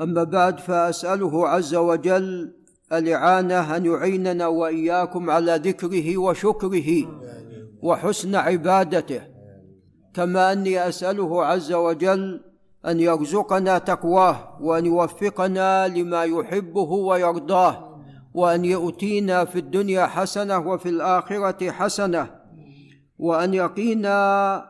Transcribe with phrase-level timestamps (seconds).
[0.00, 2.52] أما بعد فأسأله عز وجل
[2.92, 7.20] الإعانة أن يعيننا وإياكم على ذكره وشكره
[7.82, 9.20] وحسن عبادته.
[10.14, 12.40] كما أني أسأله عز وجل
[12.86, 18.00] أن يرزقنا تقواه وأن يوفقنا لما يحبه ويرضاه
[18.34, 22.39] وأن يؤتينا في الدنيا حسنة وفي الآخرة حسنة
[23.20, 24.16] وأن يقينا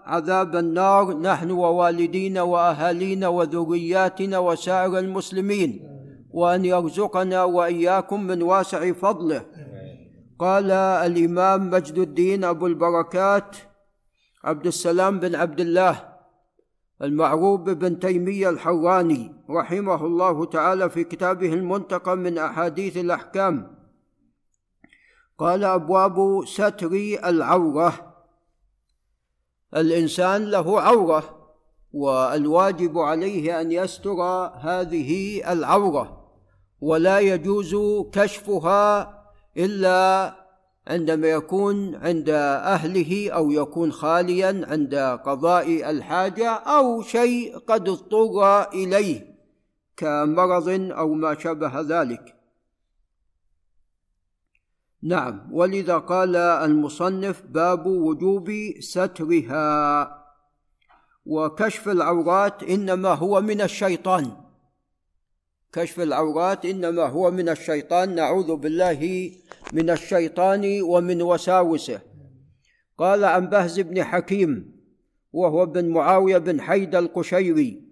[0.05, 1.15] عذاب النار.
[1.15, 5.71] نحن ووالدينا وأهالينا وذرياتنا وسائر المسلمين.
[6.31, 9.47] وأن يرزقنا وإياكم من واسع فضله.
[10.39, 10.71] قال
[11.07, 13.57] الإمام مجد الدين أبو البركات
[14.45, 16.11] عبد السلام بن عبد الله
[17.03, 23.77] المعروف بن تيمية الحراني رحمه الله تعالى في كتابه المنتقى من أحاديث الأحكام.
[25.39, 26.93] قال أبواب ستر
[27.25, 28.10] العورة.
[29.77, 31.41] الإنسان له عورة
[31.93, 34.23] والواجب عليه أن يستر
[34.61, 36.21] هذه العورة
[36.81, 37.77] ولا يجوز
[38.13, 39.21] كشفها
[39.57, 40.35] إلا
[40.87, 49.31] عندما يكون عند أهله أو يكون خاليا عند قضاء الحاجة أو شيء قد اضطر إليه
[49.97, 52.40] كمرض أو ما شابه ذلك.
[55.03, 55.49] نعم.
[55.53, 60.17] ولذا قال المصنف باب وجوب سترها.
[61.27, 64.33] وكشف العورات إنما هو من الشيطان.
[65.73, 68.15] كشف العورات إنما هو من الشيطان.
[68.15, 69.33] نعوذ بالله
[69.73, 72.01] من الشيطان ومن وساوسه.
[72.99, 74.81] قال عن بهز بن حكيم
[75.33, 77.83] وهو بن معاوية بن حيد القشيري.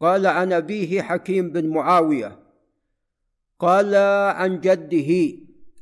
[0.00, 2.38] قال عن أبيه حكيم بن معاوية.
[3.58, 3.94] قال
[4.34, 5.40] عن جده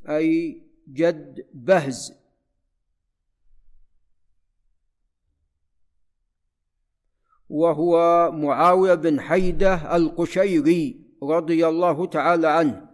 [0.09, 2.13] أي جد بهز.
[7.49, 12.89] وهو معاوية بن حيدة القشيري رضي الله تعالى عنه.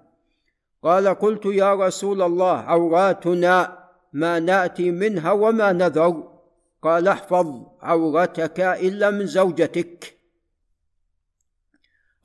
[0.83, 6.35] قال قلت يا رسول الله عوراتنا ما نأتي منها وما نذر.
[6.83, 10.19] قال احفظ عورتك إلا من زوجتك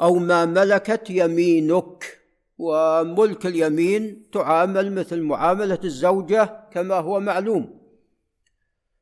[0.01, 2.18] أو ما ملكت يمينك.
[2.59, 7.79] وملك اليمين تعامل مثل معاملة الزوجة كما هو معلوم.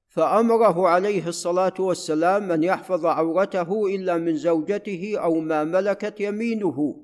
[0.09, 6.95] فأمره عليه الصلاة والسلام أن يحفظ عورته إلا من زوجته أو ما ملكت يمينه.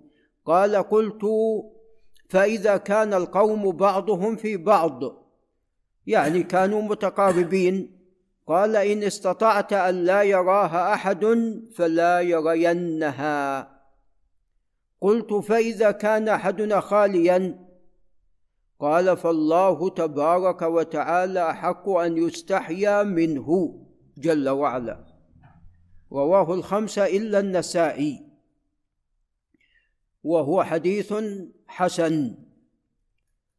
[0.45, 1.21] قال قلت
[2.29, 5.01] فإذا كان القوم بعضهم في بعض.
[6.07, 7.99] يعني كانوا متقاربين.
[8.47, 11.25] قال إن استطعت أن لا يراها أحد
[11.75, 13.72] فلا يرينها.
[15.03, 17.59] قلت فإذا كان أحدنا خاليا
[18.79, 23.79] قال فالله تبارك وتعالى أحق أن يستحيا منه
[24.17, 25.05] جل وعلا.
[26.11, 28.27] رواه الخمسه إلا النسائي.
[30.23, 31.13] وهو حديث
[31.67, 32.35] حسن.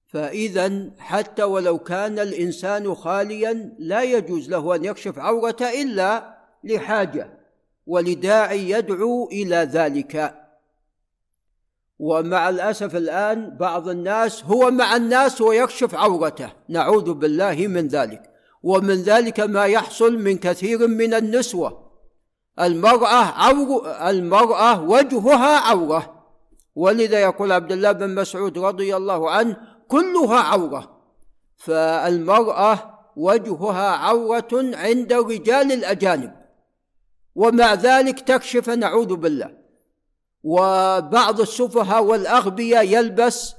[0.06, 7.38] فاذا حتى ولو كان الإنسان خاليا لا يجوز له أن يكشف عورته إلا لحاجة
[7.86, 10.43] ولداعي يدعو إلى ذلك.
[12.04, 16.52] ومع الأسف الآن بعض الناس هو مع الناس ويكشف عورته.
[16.68, 18.22] نعوذ بالله من ذلك.
[18.62, 21.90] ومن ذلك ما يحصل من كثير من النسوة.
[22.60, 26.24] المرأة عور المرأة وجهها عورة.
[26.74, 29.56] ولذا يقول عبد الله بن مسعود رضي الله عنه
[29.88, 31.00] كلها عورة.
[31.56, 36.32] فالمرأة وجهها عورة عند الرجال الأجانب.
[37.34, 39.63] ومع ذلك تكشف نعوذ بالله.
[40.44, 43.54] وبعض السفهاء والأغبياء يلبس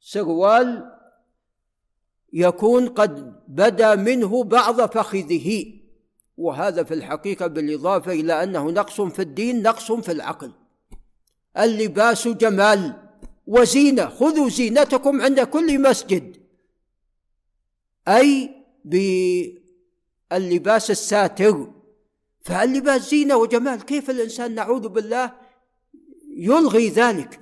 [0.00, 0.92] سروال
[2.32, 5.72] يكون قد بدا منه بعض فخذه.
[6.36, 10.52] وهذا في الحقيقة بالإضافة إلى أنه نقص في الدين نقص في العقل.
[11.58, 13.10] اللباس جمال
[13.46, 16.36] وزينة خذوا زينتكم عند كل مسجد.
[18.08, 18.50] أي
[20.30, 21.72] باللباس الساتر.
[22.40, 23.84] فاللباس زينة وجمال.
[23.84, 25.47] كيف الإنسان؟ نعوذ بالله
[26.38, 27.40] يلغي ذلك.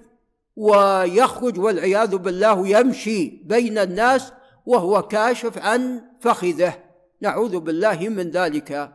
[0.56, 4.32] ويخرج والعياذ بالله يمشي بين الناس
[4.67, 6.82] وهو كاشف عن فخذه.
[7.20, 8.93] نعوذ بالله من ذلك.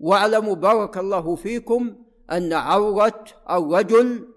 [0.00, 1.96] واعلموا بارك الله فيكم
[2.32, 4.28] أن عورة الرجل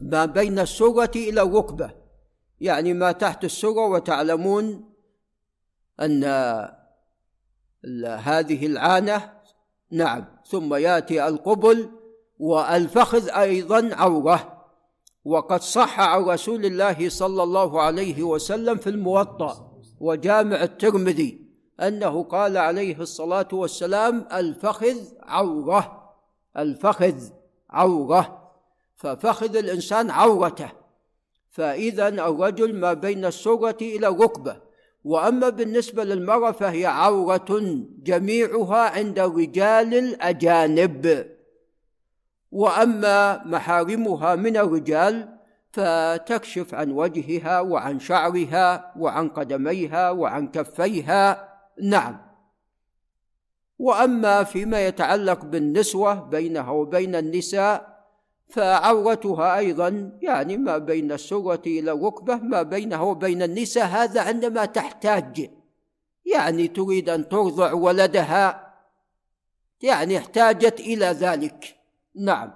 [0.00, 1.90] ما بين السره إلى الركبة.
[2.60, 4.94] يعني ما تحت السره وتعلمون
[6.00, 6.24] أن
[8.04, 9.32] هذه العانة.
[9.90, 11.97] نعم ثم يأتي القبل
[12.38, 14.64] والفخذ أيضا عورة.
[15.24, 21.48] وقد صح عن رسول الله صلى الله عليه وسلم في الموطأ وجامع الترمذي
[21.80, 26.14] أنه قال عليه الصلاة والسلام الفخذ عورة
[26.56, 27.14] الفخذ
[27.70, 28.52] عورة.
[28.96, 30.70] ففخذ الإنسان عورته.
[31.50, 34.56] فإذا الرجل ما بين السرة إلى الركبة.
[35.04, 41.26] وأما بالنسبة للمرأة فهي عورة جميعها عند الرجال الأجانب.
[42.52, 45.38] وأما محارمها من الرجال
[45.72, 51.48] فتكشف عن وجهها وعن شعرها وعن قدميها وعن كفيها.
[51.82, 52.28] نعم.
[53.78, 57.98] وأما فيما يتعلق بالنسوة بينها وبين النساء
[58.48, 65.50] فعورتها أيضا يعني ما بين السرة إلى الركبة ما بينها وبين النساء هذا عندما تحتاج.
[66.26, 68.74] يعني تريد أن ترضع ولدها.
[69.82, 71.77] يعني احتاجت إلى ذلك.
[72.18, 72.52] نعم.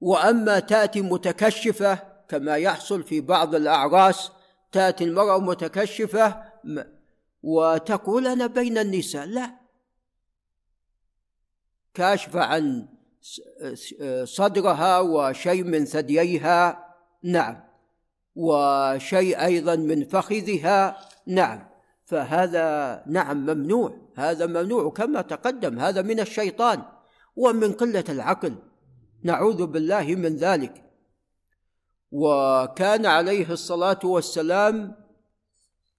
[0.00, 1.98] وأما تأتي متكشفة
[2.28, 4.30] كما يحصل في بعض الأعراس
[4.72, 6.42] تأتي المرأة متكشفة
[7.42, 9.50] وتقول أنا بين النساء لا.
[11.94, 12.88] كاشفة عن
[14.24, 16.86] صدرها وشيء من ثدييها
[17.22, 17.60] نعم.
[18.36, 20.96] وشيء أيضا من فخذها
[21.26, 21.68] نعم.
[22.04, 23.96] فهذا نعم ممنوع.
[24.16, 26.82] هذا ممنوع كما تقدم هذا من الشيطان.
[27.36, 28.54] ومن قلة العقل.
[29.22, 30.84] نعوذ بالله من ذلك.
[32.10, 34.96] وكان عليه الصلاة والسلام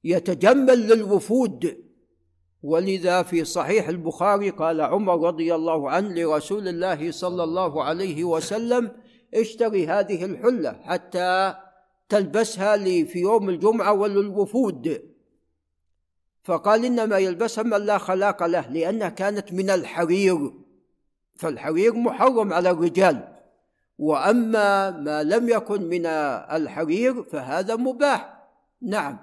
[0.03, 1.77] يتجمل للوفود.
[2.63, 8.91] ولذا في صحيح البخاري قال عمر رضي الله عنه لرسول الله صلى الله عليه وسلم
[9.33, 11.55] اشتري هذه الحلة حتى
[12.09, 15.11] تلبسها لي في يوم الجمعة وللوفود.
[16.43, 20.51] فقال إنما يلبسها من لا خلاق له لأنها كانت من الحرير.
[21.41, 23.27] فالحرير محرم على الرجال.
[23.97, 28.41] وأما ما لم يكن من الحرير فهذا مباح.
[28.81, 29.17] نعم.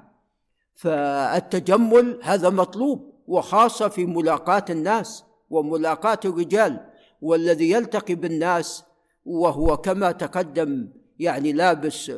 [0.75, 6.81] فالتجمل هذا مطلوب وخاصة في ملاقاة الناس وملاقاة الرجال
[7.23, 8.85] والذي يلتقي بالناس
[9.25, 10.89] وهو كما تقدم
[11.19, 12.13] يعني لابس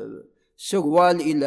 [0.56, 1.46] سروال إلى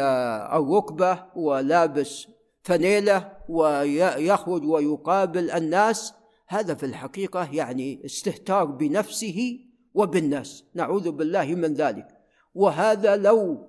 [0.52, 2.26] الركبة ولابس
[2.62, 6.14] فنيله ويخرج ويقابل الناس
[6.54, 9.60] هذا في الحقيقة يعني استهتار بنفسه
[9.94, 10.64] وبالناس.
[10.74, 12.08] نعوذ بالله من ذلك.
[12.54, 13.68] وهذا لو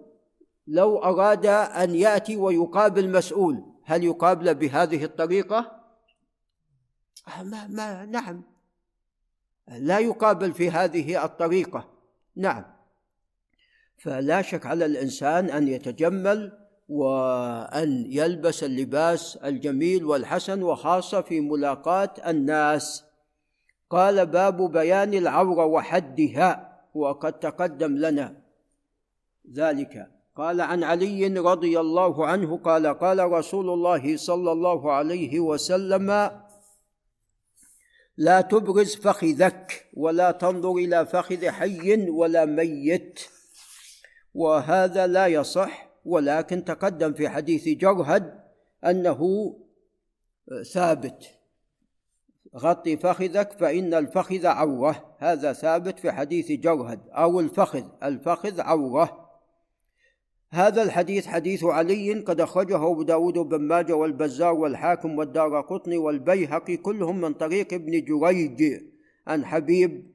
[0.68, 5.82] لو أراد أن يأتي ويقابل مسؤول هل يقابل بهذه الطريقة؟
[7.42, 8.44] ما, ما نعم.
[9.68, 11.90] لا يقابل في هذه الطريقة.
[12.36, 12.66] نعم.
[13.98, 23.04] فلا شك على الإنسان أن يتجمل وأن يلبس اللباس الجميل والحسن وخاصه في ملاقاة الناس.
[23.90, 28.36] قال باب بيان العورة وحدها وقد تقدم لنا
[29.54, 30.16] ذلك.
[30.36, 36.32] قال عن علي رضي الله عنه قال قال رسول الله صلى الله عليه وسلم
[38.18, 43.20] لا تبرز فخذك ولا تنظر إلى فخذ حي ولا ميت
[44.34, 48.40] وهذا لا يصح ولكن تقدم في حديث جرهد
[48.86, 49.54] أنه
[50.74, 51.32] ثابت.
[52.58, 57.84] غطي فخذك فإن الفخذ عوره هذا ثابت في حديث جرهد أو الفخذ.
[58.04, 59.26] الفخذ عوره
[60.52, 66.78] هذا الحديث حديث علي قد أخرجه أبو داود بن ماجه والبزار والحاكم والدار قطني والبيهقي
[66.78, 68.82] كلهم من طريق ابن جريج
[69.28, 70.15] عن حبيب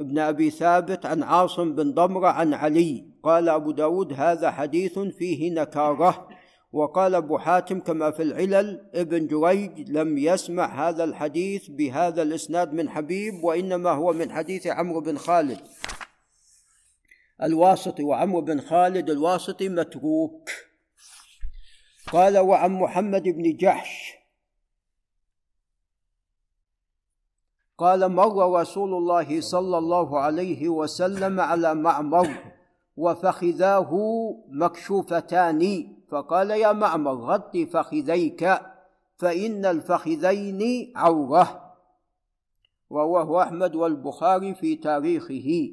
[0.00, 3.04] ابن أبي ثابت عن عاصم بن ضمرة عن علي.
[3.22, 6.28] قال أبو داود هذا حديث فيه نكارة.
[6.72, 12.90] وقال أبو حاتم كما في العلل ابن جريج لم يسمع هذا الحديث بهذا الإسناد من
[12.90, 15.60] حبيب وإنما هو من حديث عمرو بن خالد.
[17.42, 20.50] الواسطي وعمرو بن خالد الواسطي متروك.
[22.06, 24.07] قال وعن محمد بن جحش
[27.78, 32.28] قال مر رسول الله صلى الله عليه وسلم على معمر
[32.96, 33.90] وفخذاه
[34.48, 35.88] مكشوفتان.
[36.10, 38.60] فقال يا معمر غط فخذيك
[39.16, 41.74] فإن الفخذين عورة.
[42.92, 45.72] رواه أحمد والبخاري في تاريخه.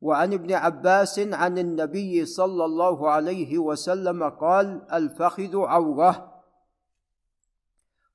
[0.00, 6.31] وعن ابن عباس عن النبي صلى الله عليه وسلم قال الفخذ عورة.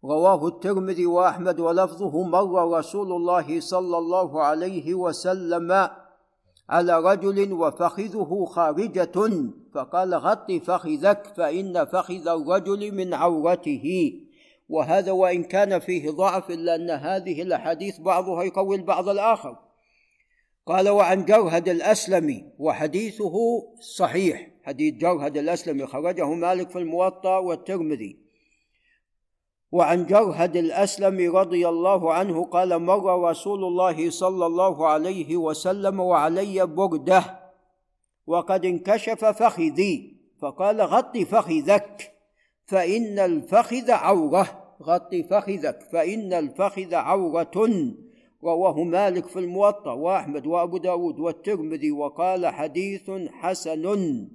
[0.04, 5.90] رواه الترمذي وأحمد ولفظه مر رسول الله صلى الله عليه وسلم
[6.70, 9.20] على رجل وفخذه خارجة
[9.74, 14.14] فقال غط فخذك فإن فخذ الرجل من عورته.
[14.70, 19.58] وهذا وإن كان فيه ضعف الا ان هذه الأحاديث بعضها يقوي البعض الآخر.
[20.66, 23.34] قال وعن جرهد الأسلمي وحديثه
[23.98, 24.52] صحيح.
[24.64, 28.27] حديث جرهد الأسلمي خرجه مالك في الموطأ والترمذي.
[29.72, 36.66] وعن جرهد الأسلم رضي الله عنه قال مر رسول الله صلى الله عليه وسلم وعلي
[36.66, 37.40] برده
[38.28, 42.14] وقد انكشف فخذي فقال غط فخذك
[42.66, 47.68] فإن الفخذ عورة غط فخذك فإن الفخذ عورة
[48.44, 54.28] رواه مالك في الموطأ وأحمد وأبو داود والترمذي وقال حديث حسن.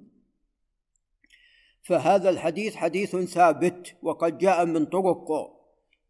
[1.83, 5.53] فهذا الحديث حديث ثابت وقد جاء من طرق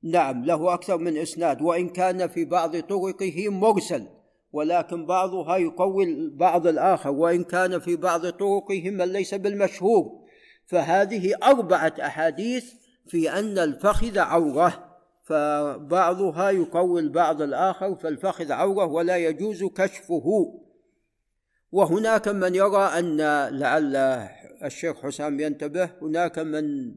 [0.03, 4.07] نعم له أكثر من إسناد وإن كان في بعض طرقه مرسل
[4.53, 10.23] ولكن بعضها يقوي البعض الآخر وإن كان في بعض طرقه من ليس بالمشهور.
[10.65, 12.73] فهذه أربعة أحاديث
[13.07, 20.53] في أن الفخذ عورة فبعضها يقوي البعض الآخر فالفخذ عورة ولا يجوز كشفه.
[21.71, 23.17] وهناك من يرى أن
[23.59, 23.95] لعل
[24.63, 26.95] الشيخ حسام ينتبه هناك من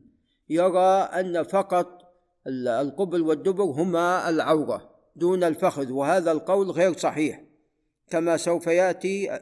[0.48, 2.02] يرى أن فقط
[2.46, 7.42] القبل والدبر هما العورة دون الفخذ وهذا القول غير صحيح
[8.10, 9.40] كما سوف يأتي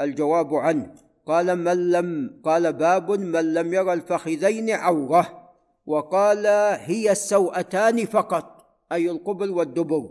[0.00, 0.94] الجواب عنه.
[1.26, 5.52] قال من لم قال باب من لم يرى الفخذين عورة
[5.86, 6.46] وقال
[6.80, 10.10] هي السوأتان فقط أي القبل والدبر.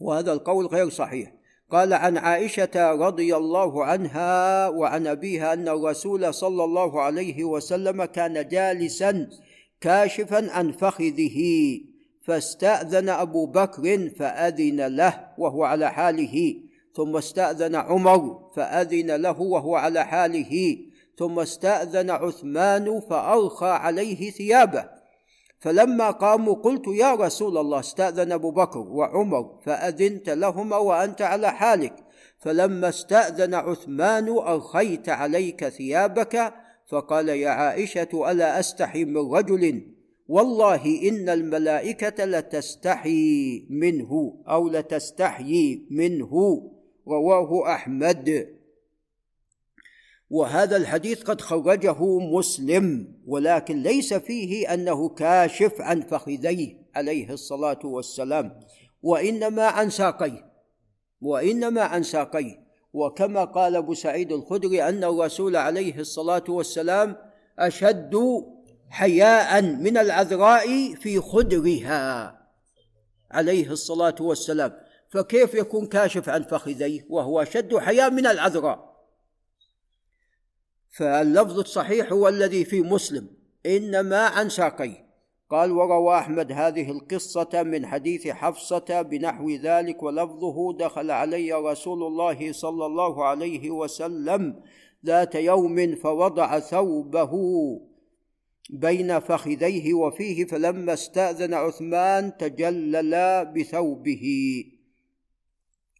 [0.00, 1.32] وهذا القول غير صحيح.
[1.70, 8.48] قال عن عائشة رضي الله عنها وعن أبيها أن الرسول صلى الله عليه وسلم كان
[8.48, 9.28] جالسا
[9.80, 11.40] كاشفا عن فخذه
[12.22, 16.54] فاستأذن أبو بكر فأذن له وهو على حاله
[16.94, 20.78] ثم استأذن عمر فأذن له وهو على حاله
[21.18, 24.97] ثم استأذن عثمان فأرخى عليه ثيابه.
[25.58, 31.94] فلما قاموا قلت يا رسول الله استأذن أبو بكر وعمر فأذنت لهما وأنت على حالك.
[32.38, 36.54] فلما استأذن عثمان أرخيت عليك ثيابك؟
[36.86, 39.82] فقال يا عائشة ألا أستحي من رجل؟
[40.28, 46.62] والله إن الملائكة لتستحي منه أو لتستحيي منه.
[47.08, 48.57] رواه أحمد.
[50.30, 58.60] وهذا الحديث قد خرجه مسلم ولكن ليس فيه أنه كاشف عن فخذيه عليه الصلاة والسلام
[59.02, 60.48] وإنما عن ساقيه
[61.20, 62.68] وإنما عن ساقيه.
[62.92, 67.16] وكما قال أبو سعيد الخدري أن الرسول عليه الصلاة والسلام
[67.58, 68.16] أشد
[68.90, 72.38] حياء من العذراء في خدرها
[73.30, 74.72] عليه الصلاة والسلام.
[75.08, 78.87] فكيف يكون كاشف عن فخذيه وهو أشد حياء من العذراء؟
[80.90, 83.28] فاللفظ الصحيح هو الذي في مسلم.
[83.66, 85.08] إنما عن ساقيه
[85.50, 92.52] قال وروى أحمد هذه القصة من حديث حفصة بنحو ذلك ولفظه دخل علي رسول الله
[92.52, 94.62] صلى الله عليه وسلم
[95.06, 97.32] ذات يوم فوضع ثوبه
[98.70, 104.24] بين فخذيه وفيه فلما استأذن عثمان تجلل بثوبه.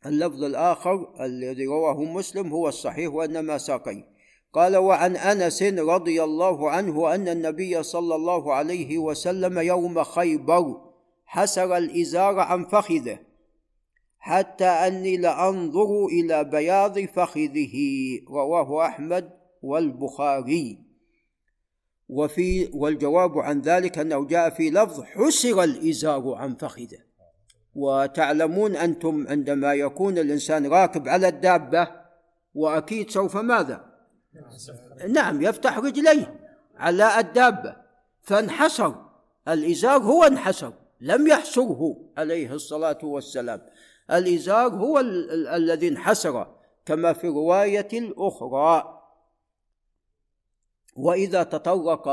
[0.06, 4.17] اللفظ الآخر الذي رواه مسلم هو الصحيح وإنما ساقيه
[4.52, 10.80] قال وعن أنس رضي الله عنه أن النبي صلى الله عليه وسلم يوم خيبر
[11.26, 13.18] حسر الإزار عن فخذه
[14.18, 17.74] حتى أني لأنظر إلى بياض فخذه
[18.28, 19.30] رواه أحمد
[19.62, 20.78] والبخاري.
[22.08, 26.98] وفي والجواب عن ذلك أنه جاء في لفظ حسر الإزار عن فخذه.
[27.74, 31.88] وتعلمون أنتم عندما يكون الإنسان راكب على الدابة
[32.54, 33.87] وأكيد سوف ماذا؟
[35.08, 36.40] نعم يفتح رجليه
[36.76, 37.76] على الدابة.
[38.22, 39.04] فانحسر
[39.48, 43.60] الإزار هو انحسر لم يحسره عليه الصلاة والسلام.
[44.10, 46.54] الإزار هو ال- ال- الذي انحسر
[46.86, 48.94] كما في الرواية الأخرى.
[50.96, 52.08] وإذا تطرق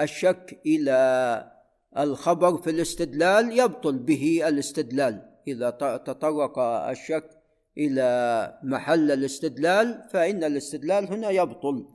[0.00, 1.52] الشك إلى
[1.98, 5.32] الخبر في الاستدلال يبطل به الاستدلال.
[5.48, 5.70] إذا
[6.06, 7.41] تطرق الشك
[7.78, 11.88] إلى محل الاستدلال فإن الاستدلال هنا يبطل.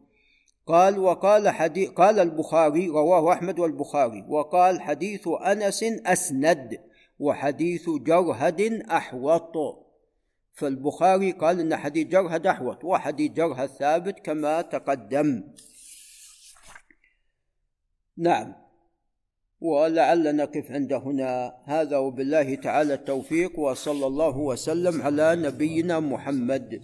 [0.67, 6.79] قال وقال حديث قال البخاري رواه أحمد والبخاري وقال حديث أنس أسند
[7.19, 9.53] وحديث جرهد أحوط.
[10.53, 15.43] فالبخاري قال إن حديث جرهد أحوط وحديث جرهد ثابت كما تقدم.
[18.17, 18.66] نعم.
[19.61, 21.53] ولعل نقف عند هنا.
[21.65, 26.81] هذا وبالله تعالى التوفيق وصلى الله وسلم على نبينا محمد.